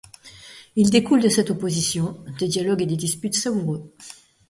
[0.75, 3.93] Il découle de cette opposition, des dialogues et des disputes savoureux.